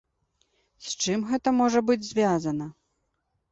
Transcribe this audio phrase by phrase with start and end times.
[0.85, 2.71] З чым гэта можа быць звязана?